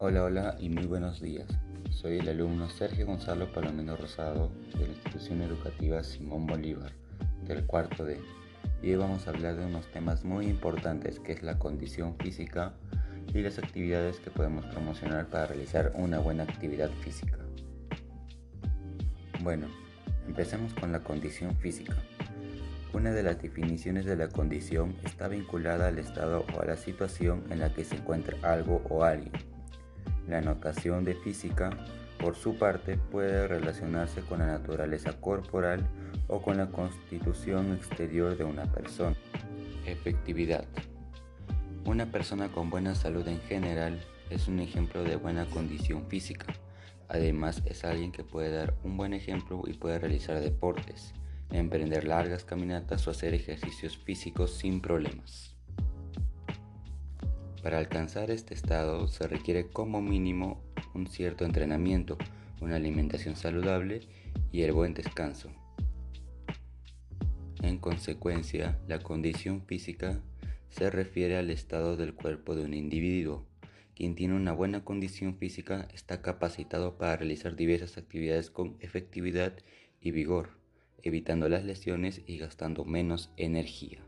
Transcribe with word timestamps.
Hola, 0.00 0.22
hola 0.22 0.56
y 0.60 0.68
muy 0.68 0.86
buenos 0.86 1.20
días. 1.20 1.48
Soy 1.90 2.18
el 2.18 2.28
alumno 2.28 2.70
Sergio 2.70 3.04
Gonzalo 3.04 3.50
Palomino 3.52 3.96
Rosado 3.96 4.52
de 4.78 4.86
la 4.86 4.92
institución 4.92 5.42
educativa 5.42 6.04
Simón 6.04 6.46
Bolívar 6.46 6.92
del 7.48 7.66
cuarto 7.66 8.04
D. 8.04 8.20
Y 8.80 8.90
hoy 8.90 8.94
vamos 8.94 9.26
a 9.26 9.30
hablar 9.30 9.56
de 9.56 9.66
unos 9.66 9.90
temas 9.90 10.24
muy 10.24 10.46
importantes 10.46 11.18
que 11.18 11.32
es 11.32 11.42
la 11.42 11.58
condición 11.58 12.16
física 12.16 12.74
y 13.34 13.42
las 13.42 13.58
actividades 13.58 14.20
que 14.20 14.30
podemos 14.30 14.66
promocionar 14.66 15.26
para 15.26 15.46
realizar 15.46 15.90
una 15.96 16.20
buena 16.20 16.44
actividad 16.44 16.90
física. 17.00 17.36
Bueno, 19.42 19.66
empecemos 20.28 20.74
con 20.74 20.92
la 20.92 21.00
condición 21.00 21.56
física. 21.56 21.96
Una 22.92 23.10
de 23.10 23.24
las 23.24 23.42
definiciones 23.42 24.04
de 24.04 24.14
la 24.14 24.28
condición 24.28 24.94
está 25.02 25.26
vinculada 25.26 25.88
al 25.88 25.98
estado 25.98 26.46
o 26.56 26.62
a 26.62 26.66
la 26.66 26.76
situación 26.76 27.42
en 27.50 27.58
la 27.58 27.74
que 27.74 27.82
se 27.82 27.96
encuentra 27.96 28.38
algo 28.48 28.80
o 28.88 29.02
alguien 29.02 29.32
la 30.28 30.40
notación 30.40 31.04
de 31.04 31.14
física, 31.14 31.70
por 32.18 32.36
su 32.36 32.58
parte, 32.58 32.96
puede 32.96 33.46
relacionarse 33.46 34.20
con 34.22 34.40
la 34.40 34.46
naturaleza 34.46 35.12
corporal 35.20 35.88
o 36.26 36.42
con 36.42 36.58
la 36.58 36.66
constitución 36.66 37.72
exterior 37.72 38.36
de 38.36 38.44
una 38.44 38.64
persona. 38.64 39.16
Efectividad. 39.86 40.64
Una 41.84 42.10
persona 42.10 42.48
con 42.48 42.70
buena 42.70 42.94
salud 42.94 43.26
en 43.26 43.40
general 43.40 43.98
es 44.30 44.48
un 44.48 44.60
ejemplo 44.60 45.04
de 45.04 45.16
buena 45.16 45.46
condición 45.46 46.06
física. 46.08 46.46
Además, 47.08 47.62
es 47.64 47.84
alguien 47.84 48.12
que 48.12 48.24
puede 48.24 48.50
dar 48.50 48.74
un 48.84 48.96
buen 48.96 49.14
ejemplo 49.14 49.62
y 49.66 49.72
puede 49.72 49.98
realizar 49.98 50.40
deportes, 50.40 51.14
emprender 51.50 52.04
largas 52.04 52.44
caminatas 52.44 53.08
o 53.08 53.10
hacer 53.10 53.32
ejercicios 53.32 53.96
físicos 53.96 54.54
sin 54.54 54.82
problemas. 54.82 55.57
Para 57.68 57.80
alcanzar 57.80 58.30
este 58.30 58.54
estado 58.54 59.08
se 59.08 59.28
requiere 59.28 59.68
como 59.68 60.00
mínimo 60.00 60.64
un 60.94 61.06
cierto 61.06 61.44
entrenamiento, 61.44 62.16
una 62.62 62.76
alimentación 62.76 63.36
saludable 63.36 64.00
y 64.50 64.62
el 64.62 64.72
buen 64.72 64.94
descanso. 64.94 65.50
En 67.60 67.76
consecuencia, 67.76 68.78
la 68.88 69.00
condición 69.00 69.66
física 69.66 70.18
se 70.70 70.88
refiere 70.88 71.36
al 71.36 71.50
estado 71.50 71.98
del 71.98 72.14
cuerpo 72.14 72.54
de 72.54 72.64
un 72.64 72.72
individuo. 72.72 73.44
Quien 73.94 74.14
tiene 74.14 74.34
una 74.34 74.54
buena 74.54 74.82
condición 74.82 75.36
física 75.36 75.88
está 75.92 76.22
capacitado 76.22 76.96
para 76.96 77.18
realizar 77.18 77.54
diversas 77.54 77.98
actividades 77.98 78.50
con 78.50 78.78
efectividad 78.80 79.52
y 80.00 80.12
vigor, 80.12 80.52
evitando 81.02 81.50
las 81.50 81.64
lesiones 81.64 82.22
y 82.26 82.38
gastando 82.38 82.86
menos 82.86 83.30
energía. 83.36 84.07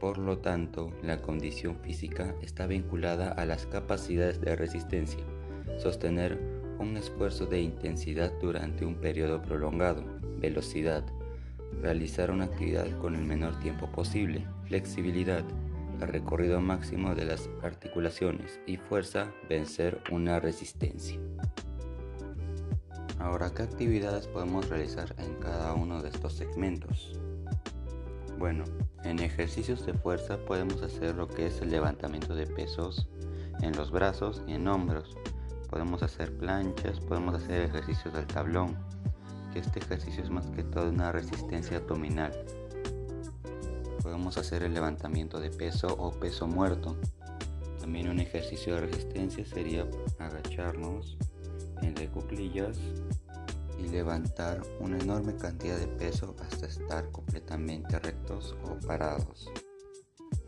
Por 0.00 0.16
lo 0.16 0.38
tanto, 0.38 0.90
la 1.02 1.20
condición 1.20 1.76
física 1.76 2.34
está 2.40 2.66
vinculada 2.66 3.32
a 3.32 3.44
las 3.44 3.66
capacidades 3.66 4.40
de 4.40 4.56
resistencia, 4.56 5.22
sostener 5.76 6.40
un 6.78 6.96
esfuerzo 6.96 7.44
de 7.44 7.60
intensidad 7.60 8.32
durante 8.40 8.86
un 8.86 8.94
periodo 8.94 9.42
prolongado, 9.42 10.02
velocidad, 10.38 11.04
realizar 11.82 12.30
una 12.30 12.46
actividad 12.46 12.98
con 12.98 13.14
el 13.14 13.24
menor 13.24 13.60
tiempo 13.60 13.92
posible, 13.92 14.46
flexibilidad, 14.64 15.44
el 16.00 16.08
recorrido 16.08 16.62
máximo 16.62 17.14
de 17.14 17.26
las 17.26 17.50
articulaciones 17.62 18.58
y 18.66 18.78
fuerza, 18.78 19.30
vencer 19.50 20.00
una 20.10 20.40
resistencia. 20.40 21.20
Ahora, 23.18 23.52
¿qué 23.52 23.64
actividades 23.64 24.26
podemos 24.28 24.66
realizar 24.70 25.14
en 25.18 25.34
cada 25.34 25.74
uno 25.74 26.02
de 26.02 26.08
estos 26.08 26.32
segmentos? 26.32 27.20
Bueno, 28.40 28.64
en 29.04 29.18
ejercicios 29.18 29.84
de 29.84 29.92
fuerza 29.92 30.38
podemos 30.38 30.80
hacer 30.80 31.14
lo 31.14 31.28
que 31.28 31.48
es 31.48 31.60
el 31.60 31.68
levantamiento 31.68 32.34
de 32.34 32.46
pesos 32.46 33.06
en 33.60 33.76
los 33.76 33.90
brazos 33.90 34.42
y 34.46 34.54
en 34.54 34.66
hombros. 34.66 35.14
Podemos 35.68 36.02
hacer 36.02 36.34
planchas, 36.38 37.00
podemos 37.00 37.34
hacer 37.34 37.60
ejercicios 37.60 38.14
del 38.14 38.26
tablón, 38.26 38.78
que 39.52 39.58
este 39.58 39.80
ejercicio 39.80 40.22
es 40.24 40.30
más 40.30 40.46
que 40.52 40.62
todo 40.62 40.88
una 40.88 41.12
resistencia 41.12 41.76
abdominal. 41.76 42.32
Podemos 44.02 44.38
hacer 44.38 44.62
el 44.62 44.72
levantamiento 44.72 45.38
de 45.38 45.50
peso 45.50 45.94
o 45.98 46.10
peso 46.10 46.46
muerto. 46.46 46.96
También 47.78 48.08
un 48.08 48.20
ejercicio 48.20 48.74
de 48.74 48.86
resistencia 48.86 49.44
sería 49.44 49.86
agacharnos 50.18 51.18
en 51.82 51.94
de 51.94 52.08
cuclillas 52.08 52.78
y 53.82 53.88
levantar 53.88 54.62
una 54.78 54.98
enorme 54.98 55.34
cantidad 55.36 55.78
de 55.78 55.86
peso 55.86 56.36
hasta 56.40 56.66
estar 56.66 57.10
completamente 57.10 57.98
rectos 57.98 58.54
o 58.64 58.86
parados. 58.86 59.50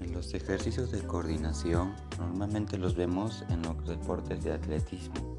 En 0.01 0.13
los 0.13 0.35
ejercicios 0.35 0.91
de 0.91 1.03
coordinación 1.03 1.95
normalmente 2.19 2.77
los 2.77 2.95
vemos 2.95 3.45
en 3.49 3.63
los 3.63 3.87
deportes 3.87 4.43
de 4.45 4.53
atletismo 4.53 5.37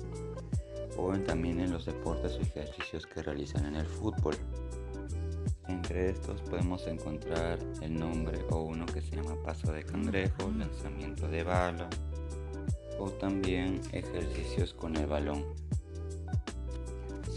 o 0.97 1.11
también 1.19 1.59
en 1.59 1.71
los 1.71 1.85
deportes 1.85 2.37
o 2.37 2.41
ejercicios 2.41 3.05
que 3.05 3.23
realizan 3.23 3.65
en 3.65 3.75
el 3.75 3.85
fútbol. 3.85 4.35
Entre 5.67 6.09
estos 6.09 6.41
podemos 6.41 6.85
encontrar 6.87 7.59
el 7.81 7.95
nombre 7.95 8.39
o 8.49 8.63
uno 8.63 8.85
que 8.85 9.01
se 9.01 9.15
llama 9.15 9.35
paso 9.43 9.71
de 9.71 9.83
cangrejo, 9.83 10.51
lanzamiento 10.57 11.27
de 11.27 11.43
bala 11.43 11.89
o 12.99 13.09
también 13.11 13.81
ejercicios 13.91 14.73
con 14.73 14.95
el 14.95 15.07
balón. 15.07 15.43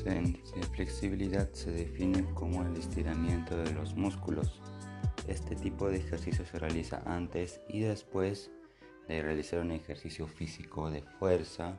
En 0.06 0.36
flexibilidad 0.72 1.52
se 1.52 1.72
define 1.72 2.32
como 2.32 2.64
el 2.64 2.76
estiramiento 2.76 3.56
de 3.56 3.72
los 3.72 3.96
músculos. 3.96 4.62
Este 5.26 5.56
tipo 5.56 5.88
de 5.88 5.96
ejercicio 5.96 6.46
se 6.46 6.60
realiza 6.60 7.02
antes 7.04 7.60
y 7.68 7.80
después 7.80 8.52
de 9.08 9.20
realizar 9.20 9.58
un 9.58 9.72
ejercicio 9.72 10.28
físico 10.28 10.92
de 10.92 11.02
fuerza 11.02 11.76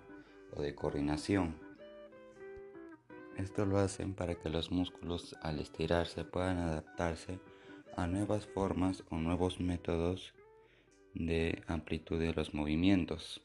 o 0.57 0.61
de 0.61 0.75
coordinación. 0.75 1.55
Esto 3.37 3.65
lo 3.65 3.77
hacen 3.77 4.13
para 4.13 4.35
que 4.35 4.49
los 4.49 4.71
músculos 4.71 5.33
al 5.41 5.61
estirarse 5.61 6.25
puedan 6.25 6.57
adaptarse 6.57 7.39
a 7.95 8.07
nuevas 8.07 8.45
formas 8.45 9.05
o 9.09 9.15
nuevos 9.19 9.61
métodos 9.61 10.33
de 11.13 11.63
amplitud 11.67 12.19
de 12.19 12.33
los 12.33 12.53
movimientos. 12.53 13.41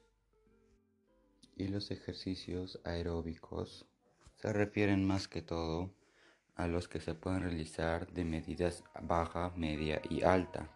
Y 1.56 1.68
los 1.68 1.92
ejercicios 1.92 2.80
aeróbicos 2.84 3.86
se 4.42 4.52
refieren 4.52 5.06
más 5.06 5.28
que 5.28 5.40
todo 5.40 5.90
a 6.56 6.66
los 6.66 6.88
que 6.88 7.00
se 7.00 7.14
pueden 7.14 7.42
realizar 7.42 8.08
de 8.08 8.24
medidas 8.24 8.82
baja, 9.00 9.52
media 9.54 10.02
y 10.10 10.24
alta. 10.24 10.68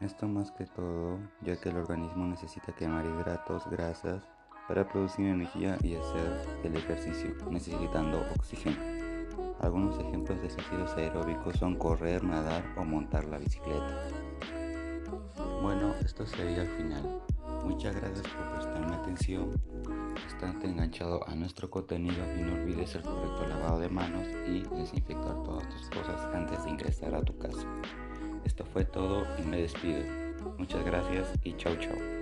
Esto 0.00 0.28
más 0.28 0.52
que 0.52 0.64
todo 0.66 1.18
ya 1.42 1.60
que 1.60 1.70
el 1.70 1.76
organismo 1.76 2.24
necesita 2.24 2.72
quemar 2.72 3.04
hidratos, 3.04 3.68
grasas 3.68 4.22
para 4.68 4.88
producir 4.88 5.26
energía 5.26 5.76
y 5.82 5.96
hacer 5.96 6.60
el 6.62 6.76
ejercicio, 6.76 7.34
necesitando 7.50 8.24
oxígeno. 8.36 8.78
Algunos 9.58 9.98
ejemplos 9.98 10.40
de 10.40 10.46
ejercicios 10.46 10.96
aeróbicos 10.96 11.56
son 11.56 11.76
correr, 11.76 12.22
nadar 12.22 12.64
o 12.76 12.84
montar 12.84 13.24
la 13.24 13.38
bicicleta. 13.38 14.04
Bueno, 15.60 15.92
esto 16.00 16.24
sería 16.24 16.62
el 16.62 16.68
final. 16.68 17.22
Muchas 17.64 17.96
gracias 17.96 18.26
por 18.28 18.52
prestarme 18.52 18.94
atención, 18.94 19.50
estante 20.26 20.66
enganchado 20.66 21.26
a 21.28 21.34
nuestro 21.34 21.70
contenido 21.70 22.24
y 22.36 22.42
no 22.42 22.54
olvides 22.54 22.94
el 22.94 23.02
correcto 23.02 23.46
lavado 23.48 23.80
de 23.80 23.88
manos 23.88 24.26
y 24.48 24.60
desinfectar 24.76 25.42
todas 25.42 25.68
tus 25.68 25.90
cosas 25.90 26.20
antes 26.34 26.64
de 26.64 26.70
ingresar 26.70 27.14
a 27.14 27.22
tu 27.22 27.36
casa. 27.38 27.66
Esto 28.44 28.64
fue 28.64 28.84
todo 28.84 29.24
y 29.38 29.42
me 29.42 29.62
despido. 29.62 30.02
Muchas 30.58 30.84
gracias 30.84 31.28
y 31.44 31.54
chau 31.56 31.76
chau. 31.76 32.19